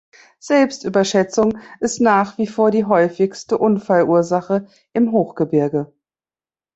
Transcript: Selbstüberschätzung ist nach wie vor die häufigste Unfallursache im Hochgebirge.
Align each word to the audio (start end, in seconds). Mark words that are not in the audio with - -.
Selbstüberschätzung 0.39 1.59
ist 1.79 2.01
nach 2.01 2.39
wie 2.39 2.47
vor 2.47 2.71
die 2.71 2.85
häufigste 2.85 3.59
Unfallursache 3.59 4.65
im 4.93 5.11
Hochgebirge. 5.11 5.93